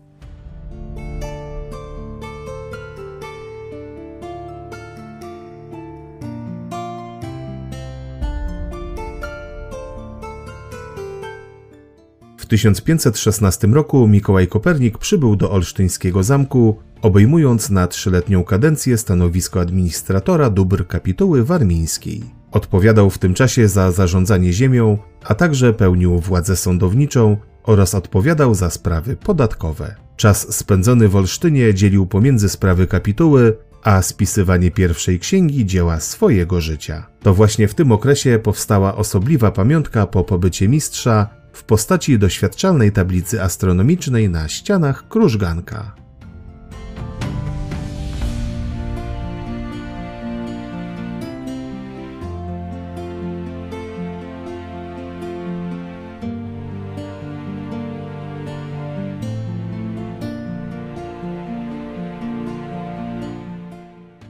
W 12.38 12.46
1516 12.46 13.68
roku 13.68 14.08
Mikołaj 14.08 14.48
Kopernik 14.48 14.98
przybył 14.98 15.36
do 15.36 15.52
olsztyńskiego 15.52 16.24
zamku, 16.24 16.80
obejmując 17.02 17.70
na 17.70 17.88
trzyletnią 17.88 18.44
kadencję 18.44 18.98
stanowisko 18.98 19.60
administratora 19.60 20.50
dóbr 20.50 20.88
kapituły 20.88 21.44
warmińskiej. 21.44 22.39
Odpowiadał 22.52 23.10
w 23.10 23.18
tym 23.18 23.34
czasie 23.34 23.68
za 23.68 23.92
zarządzanie 23.92 24.54
ziemią, 24.54 24.98
a 25.24 25.36
także 25.36 25.74
pełnił 25.74 26.20
władzę 26.20 26.56
sądowniczą 26.56 27.38
oraz 27.64 27.96
odpowiadał 27.96 28.56
za 28.56 28.70
sprawy 28.70 29.16
podatkowe. 29.16 29.96
Czas 30.16 30.56
spędzony 30.56 31.08
w 31.08 31.16
Olsztynie 31.16 31.74
dzielił 31.74 32.06
pomiędzy 32.06 32.50
sprawy 32.50 32.88
kapituły, 32.88 33.58
a 33.84 34.02
spisywanie 34.02 34.72
pierwszej 34.72 35.20
księgi 35.20 35.66
dzieła 35.66 36.00
swojego 36.00 36.62
życia. 36.62 37.08
To 37.24 37.34
właśnie 37.34 37.68
w 37.68 37.74
tym 37.74 37.92
okresie 37.92 38.40
powstała 38.44 38.96
osobliwa 38.96 39.52
pamiątka 39.52 40.08
po 40.08 40.24
pobycie 40.24 40.68
mistrza 40.68 41.28
w 41.54 41.64
postaci 41.64 42.20
doświadczalnej 42.20 42.92
tablicy 42.92 43.44
astronomicznej 43.44 44.30
na 44.30 44.48
ścianach 44.48 45.08
krużganka. 45.08 45.99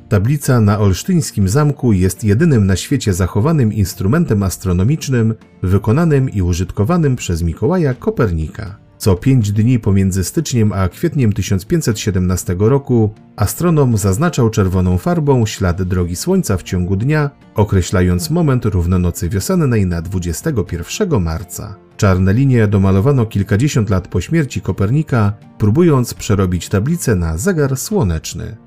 Tablica 0.09 0.61
na 0.61 0.79
olsztyńskim 0.79 1.49
zamku 1.49 1.93
jest 1.93 2.23
jedynym 2.23 2.65
na 2.67 2.75
świecie 2.75 3.13
zachowanym 3.13 3.73
instrumentem 3.73 4.43
astronomicznym 4.43 5.35
wykonanym 5.63 6.29
i 6.29 6.41
użytkowanym 6.41 7.15
przez 7.15 7.43
Mikołaja 7.43 7.93
Kopernika. 7.93 8.75
Co 8.97 9.15
pięć 9.15 9.51
dni 9.51 9.79
pomiędzy 9.79 10.23
styczniem 10.23 10.73
a 10.73 10.89
kwietniem 10.89 11.34
1517 11.34 12.55
roku 12.60 13.13
astronom 13.36 13.97
zaznaczał 13.97 14.49
czerwoną 14.49 14.97
farbą 14.97 15.45
ślad 15.45 15.84
drogi 15.84 16.15
Słońca 16.15 16.57
w 16.57 16.63
ciągu 16.63 16.95
dnia, 16.95 17.29
określając 17.55 18.29
moment 18.29 18.65
równonocy 18.65 19.29
wiosennej 19.29 19.86
na 19.86 20.01
21 20.01 21.21
marca. 21.21 21.75
Czarne 21.97 22.34
linie 22.34 22.67
domalowano 22.67 23.25
kilkadziesiąt 23.25 23.89
lat 23.89 24.07
po 24.07 24.21
śmierci 24.21 24.62
Kopernika, 24.62 25.34
próbując 25.57 26.13
przerobić 26.13 26.69
tablicę 26.69 27.15
na 27.15 27.38
zegar 27.38 27.77
słoneczny. 27.77 28.57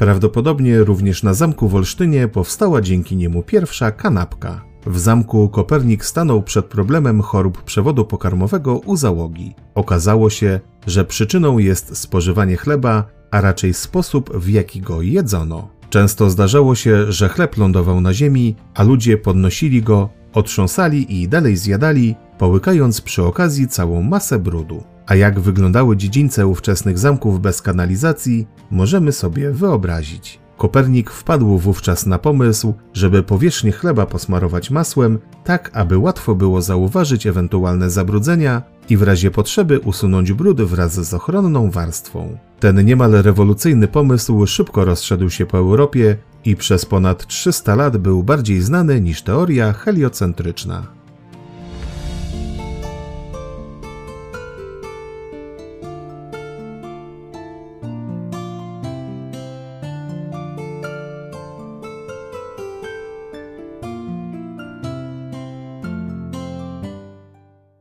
Prawdopodobnie 0.00 0.78
również 0.78 1.22
na 1.22 1.34
zamku 1.34 1.68
w 1.68 1.74
Olsztynie 1.74 2.28
powstała 2.28 2.80
dzięki 2.80 3.16
niemu 3.16 3.42
pierwsza 3.42 3.90
kanapka. 3.90 4.64
W 4.86 4.98
zamku 4.98 5.48
Kopernik 5.48 6.04
stanął 6.04 6.42
przed 6.42 6.66
problemem 6.66 7.22
chorób 7.22 7.62
przewodu 7.62 8.04
pokarmowego 8.04 8.78
u 8.78 8.96
załogi. 8.96 9.54
Okazało 9.74 10.30
się, 10.30 10.60
że 10.86 11.04
przyczyną 11.04 11.58
jest 11.58 11.96
spożywanie 11.96 12.56
chleba, 12.56 13.04
a 13.30 13.40
raczej 13.40 13.74
sposób, 13.74 14.36
w 14.36 14.48
jaki 14.48 14.80
go 14.80 15.02
jedzono. 15.02 15.68
Często 15.90 16.30
zdarzało 16.30 16.74
się, 16.74 17.12
że 17.12 17.28
chleb 17.28 17.56
lądował 17.56 18.00
na 18.00 18.14
ziemi, 18.14 18.56
a 18.74 18.82
ludzie 18.82 19.18
podnosili 19.18 19.82
go, 19.82 20.08
otrząsali 20.32 21.20
i 21.20 21.28
dalej 21.28 21.56
zjadali, 21.56 22.14
połykając 22.38 23.00
przy 23.00 23.22
okazji 23.22 23.68
całą 23.68 24.02
masę 24.02 24.38
brudu. 24.38 24.84
A 25.10 25.14
jak 25.14 25.40
wyglądały 25.40 25.96
dziedzińce 25.96 26.46
ówczesnych 26.46 26.98
zamków 26.98 27.40
bez 27.40 27.62
kanalizacji, 27.62 28.46
możemy 28.70 29.12
sobie 29.12 29.50
wyobrazić. 29.50 30.40
Kopernik 30.56 31.10
wpadł 31.10 31.58
wówczas 31.58 32.06
na 32.06 32.18
pomysł, 32.18 32.74
żeby 32.92 33.22
powierzchnię 33.22 33.72
chleba 33.72 34.06
posmarować 34.06 34.70
masłem, 34.70 35.18
tak 35.44 35.70
aby 35.74 35.98
łatwo 35.98 36.34
było 36.34 36.62
zauważyć 36.62 37.26
ewentualne 37.26 37.90
zabrudzenia 37.90 38.62
i 38.88 38.96
w 38.96 39.02
razie 39.02 39.30
potrzeby 39.30 39.80
usunąć 39.80 40.32
brud 40.32 40.62
wraz 40.62 40.92
z 40.92 41.14
ochronną 41.14 41.70
warstwą. 41.70 42.38
Ten 42.60 42.84
niemal 42.84 43.12
rewolucyjny 43.12 43.88
pomysł 43.88 44.46
szybko 44.46 44.84
rozszedł 44.84 45.30
się 45.30 45.46
po 45.46 45.58
Europie 45.58 46.16
i 46.44 46.56
przez 46.56 46.84
ponad 46.84 47.26
300 47.26 47.74
lat 47.74 47.96
był 47.96 48.22
bardziej 48.22 48.60
znany 48.60 49.00
niż 49.00 49.22
teoria 49.22 49.72
heliocentryczna. 49.72 50.99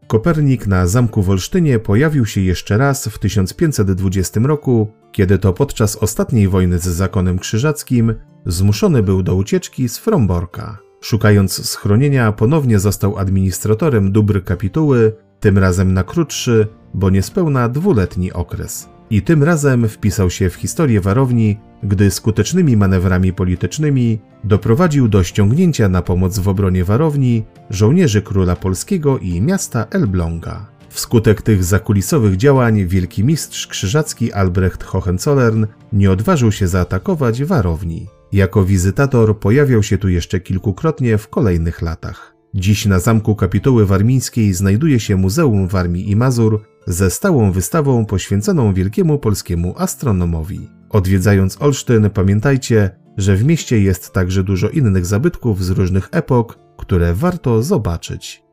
Kopernik 0.09 0.67
na 0.67 0.87
zamku 0.87 1.23
w 1.23 1.29
Olsztynie 1.29 1.79
pojawił 1.79 2.25
się 2.25 2.41
jeszcze 2.41 2.77
raz 2.77 3.07
w 3.07 3.19
1520 3.19 4.39
roku, 4.39 4.93
kiedy 5.11 5.39
to 5.39 5.53
podczas 5.53 5.95
ostatniej 5.95 6.47
wojny 6.47 6.79
z 6.79 6.83
zakonem 6.83 7.39
krzyżackim 7.39 8.15
zmuszony 8.45 9.03
był 9.03 9.23
do 9.23 9.35
ucieczki 9.35 9.89
z 9.89 9.97
Fromborka. 9.97 10.77
Szukając 11.01 11.69
schronienia, 11.69 12.31
ponownie 12.31 12.79
został 12.79 13.17
administratorem 13.17 14.11
dóbr 14.11 14.43
kapituły, 14.43 15.13
tym 15.39 15.57
razem 15.57 15.93
na 15.93 16.03
krótszy, 16.03 16.67
bo 16.93 17.09
niespełna 17.09 17.69
dwuletni 17.69 18.33
okres 18.33 18.89
i 19.09 19.21
tym 19.21 19.43
razem 19.43 19.89
wpisał 19.89 20.29
się 20.29 20.49
w 20.49 20.55
historię 20.55 21.01
warowni, 21.01 21.59
gdy 21.83 22.11
skutecznymi 22.11 22.77
manewrami 22.77 23.33
politycznymi 23.33 24.19
doprowadził 24.43 25.07
do 25.07 25.23
ściągnięcia 25.23 25.89
na 25.89 26.01
pomoc 26.01 26.39
w 26.39 26.47
obronie 26.47 26.83
warowni 26.83 27.43
żołnierzy 27.69 28.21
króla 28.21 28.55
polskiego 28.55 29.17
i 29.17 29.41
miasta 29.41 29.87
Elbląga. 29.91 30.65
Wskutek 30.89 31.41
tych 31.41 31.63
zakulisowych 31.63 32.37
działań 32.37 32.87
wielki 32.87 33.23
mistrz 33.23 33.67
krzyżacki 33.67 34.33
Albrecht 34.33 34.83
Hohenzollern 34.83 35.65
nie 35.93 36.11
odważył 36.11 36.51
się 36.51 36.67
zaatakować 36.67 37.43
warowni. 37.43 38.07
Jako 38.31 38.63
wizytator 38.63 39.39
pojawiał 39.39 39.83
się 39.83 39.97
tu 39.97 40.09
jeszcze 40.09 40.39
kilkukrotnie 40.39 41.17
w 41.17 41.27
kolejnych 41.27 41.81
latach. 41.81 42.35
Dziś 42.53 42.85
na 42.85 42.99
zamku 42.99 43.35
kapituły 43.35 43.85
warmińskiej 43.85 44.53
znajduje 44.53 44.99
się 44.99 45.15
Muzeum 45.15 45.67
Warmii 45.67 46.11
i 46.11 46.15
Mazur, 46.15 46.61
ze 46.87 47.09
stałą 47.09 47.51
wystawą 47.51 48.05
poświęconą 48.05 48.73
wielkiemu 48.73 49.19
polskiemu 49.19 49.73
astronomowi. 49.77 50.69
Odwiedzając 50.89 51.61
Olsztyn, 51.61 52.09
pamiętajcie, 52.09 52.89
że 53.17 53.35
w 53.35 53.43
mieście 53.43 53.81
jest 53.81 54.13
także 54.13 54.43
dużo 54.43 54.69
innych 54.69 55.05
zabytków 55.05 55.65
z 55.65 55.69
różnych 55.69 56.09
epok, 56.11 56.59
które 56.77 57.13
warto 57.13 57.63
zobaczyć. 57.63 58.43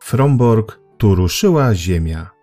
Fromborg 0.00 0.80
tu 0.98 1.14
ruszyła 1.14 1.74
ziemia. 1.74 2.41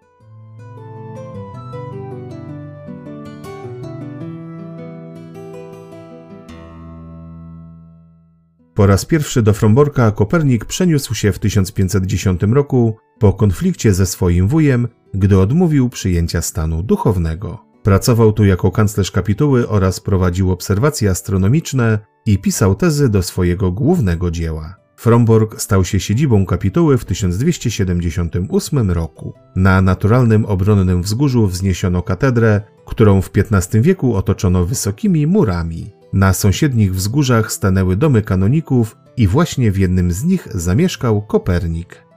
Po 8.79 8.87
raz 8.87 9.05
pierwszy 9.05 9.41
do 9.41 9.53
Fromborka 9.53 10.11
Kopernik 10.11 10.65
przeniósł 10.65 11.15
się 11.15 11.31
w 11.31 11.39
1510 11.39 12.41
roku 12.43 12.97
po 13.19 13.33
konflikcie 13.33 13.93
ze 13.93 14.05
swoim 14.05 14.47
wujem, 14.47 14.87
gdy 15.13 15.39
odmówił 15.39 15.89
przyjęcia 15.89 16.41
stanu 16.41 16.83
duchownego. 16.83 17.65
Pracował 17.83 18.33
tu 18.33 18.45
jako 18.45 18.71
kanclerz 18.71 19.11
kapituły 19.11 19.69
oraz 19.69 19.99
prowadził 19.99 20.51
obserwacje 20.51 21.09
astronomiczne 21.09 21.99
i 22.25 22.37
pisał 22.37 22.75
tezy 22.75 23.09
do 23.09 23.23
swojego 23.23 23.71
głównego 23.71 24.31
dzieła. 24.31 24.75
Fromborg 24.99 25.61
stał 25.61 25.85
się 25.85 25.99
siedzibą 25.99 26.45
kapituły 26.45 26.97
w 26.97 27.05
1278 27.05 28.91
roku. 28.91 29.33
Na 29.55 29.81
naturalnym 29.81 30.45
obronnym 30.45 31.01
wzgórzu 31.01 31.47
wzniesiono 31.47 32.01
katedrę, 32.01 32.61
którą 32.85 33.21
w 33.21 33.31
XV 33.35 33.81
wieku 33.81 34.15
otoczono 34.15 34.65
wysokimi 34.65 35.27
murami. 35.27 35.91
Na 36.13 36.33
sąsiednich 36.33 36.95
wzgórzach 36.95 37.51
stanęły 37.51 37.95
domy 37.95 38.21
kanoników 38.21 38.97
i 39.17 39.27
właśnie 39.27 39.71
w 39.71 39.77
jednym 39.77 40.11
z 40.11 40.23
nich 40.23 40.47
zamieszkał 40.51 41.21
Kopernik. 41.21 42.08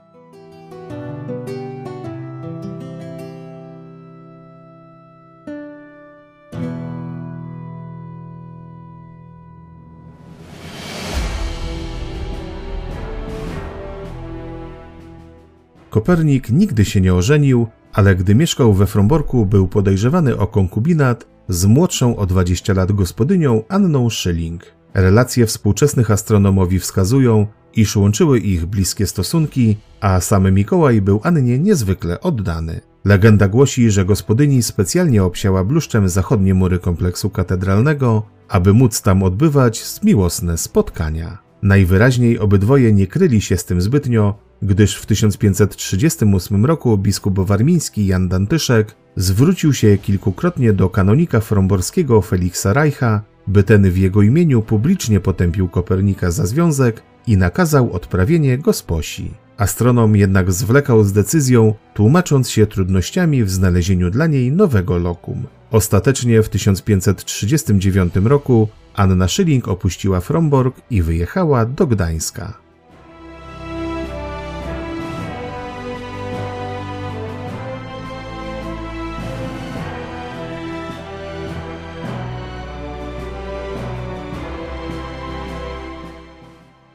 Kopernik 15.93 16.49
nigdy 16.49 16.85
się 16.85 17.01
nie 17.01 17.13
ożenił, 17.13 17.67
ale 17.93 18.15
gdy 18.15 18.35
mieszkał 18.35 18.73
we 18.73 18.87
Fromborku, 18.87 19.45
był 19.45 19.67
podejrzewany 19.67 20.37
o 20.37 20.47
konkubinat 20.47 21.27
z 21.49 21.65
młodszą 21.65 22.15
o 22.15 22.25
20 22.25 22.73
lat 22.73 22.91
gospodynią 22.91 23.63
Anną 23.69 24.09
Schilling. 24.09 24.63
Relacje 24.93 25.45
współczesnych 25.45 26.11
astronomowi 26.11 26.79
wskazują, 26.79 27.47
iż 27.75 27.95
łączyły 27.95 28.39
ich 28.39 28.65
bliskie 28.65 29.07
stosunki, 29.07 29.77
a 30.01 30.21
sam 30.21 30.51
Mikołaj 30.51 31.01
był 31.01 31.19
Annie 31.23 31.59
niezwykle 31.59 32.21
oddany. 32.21 32.81
Legenda 33.05 33.47
głosi, 33.47 33.91
że 33.91 34.05
gospodyni 34.05 34.63
specjalnie 34.63 35.23
obsiała 35.23 35.63
bluszczem 35.63 36.09
zachodnie 36.09 36.53
mury 36.53 36.79
kompleksu 36.79 37.29
katedralnego, 37.29 38.23
aby 38.47 38.73
móc 38.73 39.01
tam 39.01 39.23
odbywać 39.23 39.83
miłosne 40.03 40.57
spotkania. 40.57 41.37
Najwyraźniej 41.61 42.39
obydwoje 42.39 42.93
nie 42.93 43.07
kryli 43.07 43.41
się 43.41 43.57
z 43.57 43.65
tym 43.65 43.81
zbytnio, 43.81 44.35
gdyż 44.63 44.95
w 44.95 45.05
1538 45.05 46.65
roku 46.65 46.97
biskup 46.97 47.39
warmiński 47.39 48.05
Jan 48.05 48.27
Dantyszek 48.29 48.95
zwrócił 49.15 49.73
się 49.73 49.97
kilkukrotnie 49.97 50.73
do 50.73 50.89
kanonika 50.89 51.39
fromborskiego 51.39 52.21
Feliksa 52.21 52.73
Reicha, 52.73 53.21
by 53.47 53.63
ten 53.63 53.91
w 53.91 53.97
jego 53.97 54.21
imieniu 54.21 54.61
publicznie 54.61 55.19
potępił 55.19 55.69
Kopernika 55.69 56.31
za 56.31 56.45
związek 56.45 57.03
i 57.27 57.37
nakazał 57.37 57.93
odprawienie 57.93 58.57
gosposi. 58.57 59.31
Astronom 59.57 60.15
jednak 60.15 60.51
zwlekał 60.51 61.03
z 61.03 61.13
decyzją, 61.13 61.73
tłumacząc 61.93 62.49
się 62.49 62.67
trudnościami 62.67 63.43
w 63.43 63.49
znalezieniu 63.49 64.09
dla 64.09 64.27
niej 64.27 64.51
nowego 64.51 64.97
lokum. 64.97 65.43
Ostatecznie 65.71 66.43
w 66.43 66.49
1539 66.49 68.15
roku 68.23 68.67
Anna 68.95 69.27
Schilling 69.27 69.67
opuściła 69.67 70.19
Fromborg 70.19 70.81
i 70.89 71.01
wyjechała 71.01 71.65
do 71.65 71.87
Gdańska. 71.87 72.62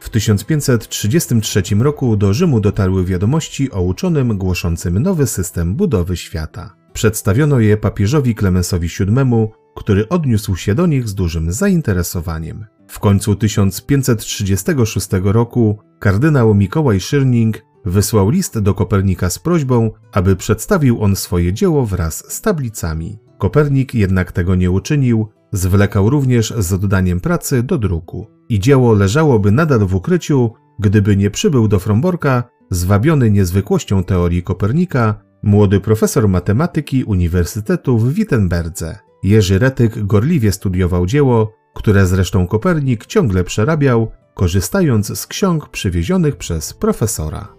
W 0.09 0.11
1533 0.11 1.63
roku 1.79 2.17
do 2.17 2.35
Rzymu 2.35 2.61
dotarły 2.61 3.05
wiadomości 3.05 3.73
o 3.73 3.83
uczonym 3.83 4.39
głoszącym 4.39 4.99
nowy 4.99 5.27
system 5.27 5.75
budowy 5.75 6.17
świata. 6.17 6.75
Przedstawiono 6.93 7.61
je 7.61 7.77
papieżowi 7.77 8.35
Klemensowi 8.35 8.89
VII, 8.89 9.49
który 9.77 10.09
odniósł 10.09 10.57
się 10.57 10.75
do 10.75 10.87
nich 10.87 11.09
z 11.09 11.15
dużym 11.15 11.53
zainteresowaniem. 11.53 12.67
W 12.89 12.99
końcu 12.99 13.35
1536 13.35 15.09
roku 15.23 15.79
kardynał 15.99 16.55
Mikołaj 16.55 17.01
Schirning 17.01 17.63
wysłał 17.85 18.31
list 18.31 18.59
do 18.59 18.75
Kopernika 18.75 19.31
z 19.31 19.39
prośbą, 19.39 19.91
aby 20.13 20.37
przedstawił 20.37 21.03
on 21.03 21.17
swoje 21.17 21.53
dzieło 21.53 21.87
wraz 21.87 22.33
z 22.33 22.41
tablicami. 22.41 23.19
Kopernik 23.39 23.95
jednak 23.95 24.33
tego 24.33 24.55
nie 24.55 24.71
uczynił, 24.71 25.29
zwlekał 25.53 26.11
również 26.11 26.55
z 26.59 26.73
oddaniem 26.73 27.21
pracy 27.21 27.63
do 27.63 27.79
druku 27.79 28.38
i 28.49 28.61
dzieło 28.61 28.93
leżałoby 28.93 29.53
nadal 29.53 29.87
w 29.87 29.95
ukryciu, 29.95 30.53
gdyby 30.79 31.17
nie 31.17 31.31
przybył 31.31 31.69
do 31.69 31.79
Fromborka, 31.79 32.45
zwabiony 32.71 33.31
niezwykłością 33.31 34.05
teorii 34.05 34.43
Kopernika, 34.43 35.15
młody 35.43 35.81
profesor 35.81 36.29
matematyki 36.29 37.05
Uniwersytetu 37.05 37.99
w 37.99 38.13
Wittenberdze. 38.13 38.99
Jerzy 39.23 39.59
Retyk 39.59 40.07
gorliwie 40.07 40.53
studiował 40.53 41.07
dzieło, 41.07 41.53
które 41.75 42.07
zresztą 42.07 42.47
Kopernik 42.47 43.07
ciągle 43.07 43.45
przerabiał, 43.45 44.11
korzystając 44.35 45.19
z 45.19 45.27
ksiąg 45.27 45.69
przywiezionych 45.69 46.37
przez 46.37 46.75
profesora. 46.75 47.58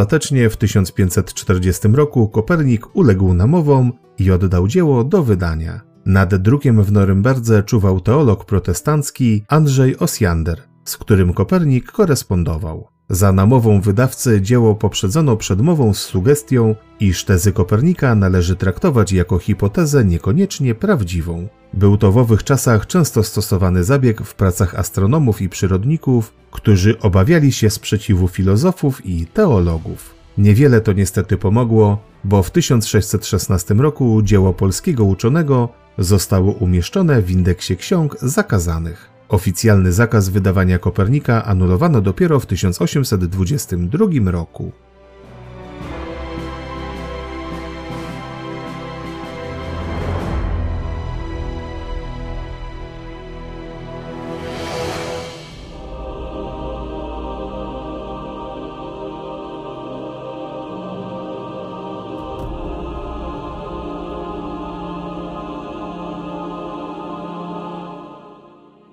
Ostatecznie 0.00 0.50
w 0.50 0.56
1540 0.56 1.88
roku 1.88 2.28
Kopernik 2.28 2.96
uległ 2.96 3.34
namowom 3.34 3.92
i 4.18 4.30
oddał 4.30 4.68
dzieło 4.68 5.04
do 5.04 5.22
wydania. 5.22 5.80
Nad 6.06 6.34
drukiem 6.34 6.82
w 6.82 6.92
Norymberdze 6.92 7.62
czuwał 7.62 8.00
teolog 8.00 8.44
protestancki 8.44 9.44
Andrzej 9.48 9.98
Osiander, 9.98 10.62
z 10.84 10.96
którym 10.96 11.32
Kopernik 11.34 11.92
korespondował. 11.92 12.88
Za 13.10 13.32
namową 13.32 13.80
wydawcy 13.80 14.42
dzieło 14.42 14.74
poprzedzono 14.74 15.36
przedmową 15.36 15.94
z 15.94 15.98
sugestią, 15.98 16.74
iż 17.00 17.24
tezy 17.24 17.52
Kopernika 17.52 18.14
należy 18.14 18.56
traktować 18.56 19.12
jako 19.12 19.38
hipotezę 19.38 20.04
niekoniecznie 20.04 20.74
prawdziwą. 20.74 21.48
Był 21.74 21.96
to 21.96 22.12
w 22.12 22.18
owych 22.18 22.44
czasach 22.44 22.86
często 22.86 23.22
stosowany 23.22 23.84
zabieg 23.84 24.22
w 24.22 24.34
pracach 24.34 24.74
astronomów 24.74 25.42
i 25.42 25.48
przyrodników, 25.48 26.32
którzy 26.50 26.98
obawiali 26.98 27.52
się 27.52 27.70
sprzeciwu 27.70 28.28
filozofów 28.28 29.06
i 29.06 29.26
teologów. 29.26 30.14
Niewiele 30.38 30.80
to 30.80 30.92
niestety 30.92 31.36
pomogło, 31.36 31.98
bo 32.24 32.42
w 32.42 32.50
1616 32.50 33.74
roku 33.74 34.22
dzieło 34.22 34.52
polskiego 34.52 35.04
uczonego 35.04 35.68
zostało 35.98 36.52
umieszczone 36.52 37.22
w 37.22 37.30
indeksie 37.30 37.76
ksiąg 37.76 38.16
zakazanych. 38.22 39.19
Oficjalny 39.30 39.92
zakaz 39.92 40.28
wydawania 40.28 40.78
Kopernika 40.78 41.44
anulowano 41.44 42.00
dopiero 42.00 42.40
w 42.40 42.46
1822 42.46 44.30
roku. 44.30 44.72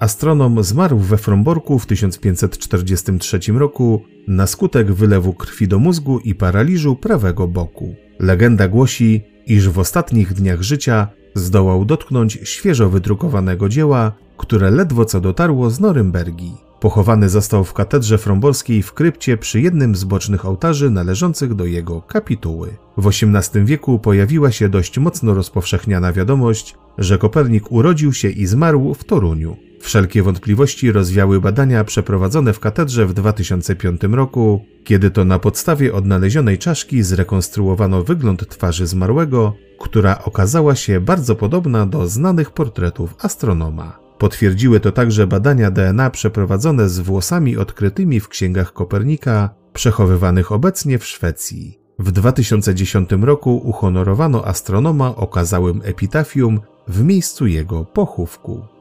Astronom 0.08 0.63
zmarł 0.63 0.98
we 0.98 1.17
Fromborku 1.17 1.80
w 1.80 1.86
1543 1.86 3.39
roku 3.52 4.02
na 4.28 4.48
skutek 4.48 4.91
wylewu 4.91 5.34
krwi 5.34 5.67
do 5.67 5.80
mózgu 5.80 6.20
i 6.20 6.36
paraliżu 6.36 6.96
prawego 6.96 7.48
boku. 7.48 7.96
Legenda 8.20 8.67
głosi, 8.67 9.24
iż 9.48 9.70
w 9.70 9.80
ostatnich 9.80 10.34
dniach 10.34 10.62
życia 10.62 11.08
zdołał 11.36 11.86
dotknąć 11.86 12.39
świeżo 12.43 12.89
wydrukowanego 12.89 13.70
dzieła, 13.70 14.12
które 14.38 14.72
ledwo 14.72 15.06
co 15.06 15.22
dotarło 15.22 15.70
z 15.70 15.80
Norymbergi. 15.80 16.52
Pochowany 16.80 17.30
został 17.30 17.63
w 17.63 17.74
katedrze 17.74 18.17
fromborskiej 18.17 18.84
w 18.84 18.93
krypcie 18.93 19.38
przy 19.38 19.62
jednym 19.62 19.96
z 19.96 20.04
bocznych 20.04 20.46
ołtarzy 20.46 20.89
należących 20.89 21.54
do 21.54 21.65
jego 21.65 22.02
kapituły. 22.02 22.70
W 22.98 23.08
XVIII 23.08 23.65
wieku 23.65 24.00
pojawiła 24.00 24.52
się 24.52 24.70
dość 24.70 25.00
mocno 25.00 25.34
rozpowszechniana 25.34 26.13
wiadomość, 26.13 26.76
że 26.98 27.17
Kopernik 27.17 27.72
urodził 27.72 28.13
się 28.13 28.30
i 28.30 28.46
zmarł 28.46 28.93
w 28.93 29.04
Toruniu. 29.04 29.66
Wszelkie 29.80 30.24
wątpliwości 30.24 30.92
rozwiały 30.92 31.42
badania 31.42 31.84
przeprowadzone 31.84 32.54
w 32.54 32.60
katedrze 32.60 33.06
w 33.06 33.13
2005 33.13 34.02
roku, 34.12 34.66
kiedy 34.84 35.12
to 35.12 35.26
na 35.26 35.40
podstawie 35.40 35.94
odnalezionej 35.94 36.58
czaszki 36.58 37.04
zrekonstruowano 37.04 38.04
wygląd 38.04 38.50
twarzy 38.50 38.88
zmarłego, 38.88 39.54
która 39.80 40.24
okazała 40.24 40.76
się 40.76 41.00
bardzo 41.00 41.36
podobna 41.36 41.86
do 41.86 42.08
znanych 42.08 42.52
portretów 42.52 43.16
astronoma. 43.20 44.00
Potwierdziły 44.18 44.80
to 44.80 44.92
także 44.92 45.28
badania 45.28 45.72
DNA 45.72 46.10
przeprowadzone 46.10 46.90
z 46.90 47.00
włosami 47.00 47.58
odkrytymi 47.58 48.20
w 48.20 48.28
księgach 48.28 48.74
Kopernika, 48.74 49.50
przechowywanych 49.74 50.52
obecnie 50.52 51.00
w 51.00 51.06
Szwecji. 51.06 51.80
W 52.00 52.12
2010 52.12 53.10
roku 53.22 53.58
uhonorowano 53.58 54.46
astronoma 54.48 55.16
okazałym 55.16 55.82
epitafium 55.84 56.60
w 56.88 57.04
miejscu 57.04 57.48
jego 57.48 57.86
pochówku. 57.86 58.77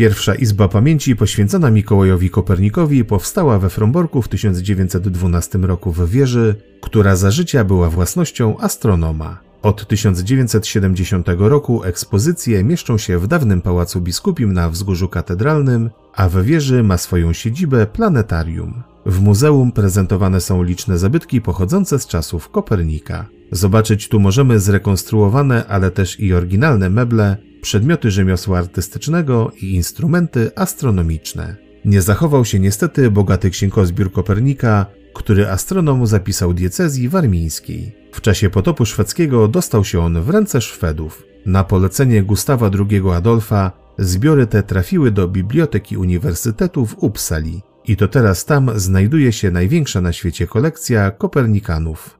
Pierwsza 0.00 0.34
Izba 0.34 0.68
Pamięci 0.68 1.16
poświęcona 1.16 1.70
Mikołajowi 1.70 2.30
Kopernikowi 2.30 3.04
powstała 3.04 3.58
we 3.58 3.70
Fromborku 3.70 4.22
w 4.22 4.28
1912 4.28 5.58
roku 5.58 5.92
w 5.92 6.10
wieży, 6.10 6.54
która 6.80 7.16
za 7.16 7.30
życia 7.30 7.64
była 7.64 7.90
własnością 7.90 8.58
astronoma. 8.58 9.49
Od 9.62 9.88
1970 9.88 11.26
roku 11.38 11.84
ekspozycje 11.84 12.64
mieszczą 12.64 12.98
się 12.98 13.18
w 13.18 13.26
dawnym 13.26 13.60
Pałacu 13.60 14.00
Biskupim 14.00 14.52
na 14.52 14.70
Wzgórzu 14.70 15.08
Katedralnym, 15.08 15.90
a 16.14 16.28
w 16.28 16.42
wieży 16.42 16.82
ma 16.82 16.98
swoją 16.98 17.32
siedzibę 17.32 17.86
planetarium. 17.86 18.82
W 19.06 19.20
muzeum 19.20 19.72
prezentowane 19.72 20.40
są 20.40 20.62
liczne 20.62 20.98
zabytki 20.98 21.40
pochodzące 21.40 21.98
z 21.98 22.06
czasów 22.06 22.48
Kopernika. 22.48 23.26
Zobaczyć 23.52 24.08
tu 24.08 24.20
możemy 24.20 24.60
zrekonstruowane, 24.60 25.66
ale 25.66 25.90
też 25.90 26.20
i 26.20 26.34
oryginalne 26.34 26.90
meble, 26.90 27.36
przedmioty 27.62 28.10
rzemiosła 28.10 28.58
artystycznego 28.58 29.52
i 29.62 29.74
instrumenty 29.74 30.50
astronomiczne. 30.56 31.56
Nie 31.84 32.02
zachował 32.02 32.44
się 32.44 32.58
niestety 32.58 33.10
bogaty 33.10 33.50
księgozbiór 33.50 34.12
Kopernika, 34.12 34.86
który 35.14 35.48
astronom 35.48 36.06
zapisał 36.06 36.54
diecezji 36.54 37.08
warmińskiej. 37.08 37.99
W 38.12 38.20
czasie 38.20 38.50
potopu 38.50 38.86
szwedzkiego 38.86 39.48
dostał 39.48 39.84
się 39.84 40.00
on 40.00 40.22
w 40.22 40.30
ręce 40.30 40.60
Szwedów. 40.60 41.22
Na 41.46 41.64
polecenie 41.64 42.22
Gustawa 42.22 42.70
II 42.90 43.02
Adolfa 43.14 43.72
zbiory 43.98 44.46
te 44.46 44.62
trafiły 44.62 45.10
do 45.10 45.28
Biblioteki 45.28 45.96
Uniwersytetu 45.96 46.86
w 46.86 46.98
Uppsali 46.98 47.62
i 47.84 47.96
to 47.96 48.08
teraz 48.08 48.44
tam 48.44 48.70
znajduje 48.74 49.32
się 49.32 49.50
największa 49.50 50.00
na 50.00 50.12
świecie 50.12 50.46
kolekcja 50.46 51.10
Kopernikanów. 51.10 52.19